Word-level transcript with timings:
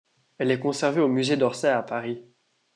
Elle 0.39 0.49
est 0.49 0.57
conservée 0.59 1.01
au 1.01 1.07
musée 1.07 1.37
d'Orsay 1.37 1.69
à 1.69 1.83
Paris. 1.83 2.23